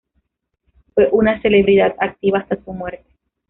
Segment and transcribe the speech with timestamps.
[0.95, 3.05] Fue una celebridad activa hasta su muerte.